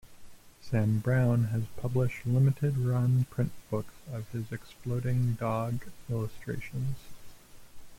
[0.63, 6.97] Sam Brown has published limited-run print books of his explodingdog illustrations.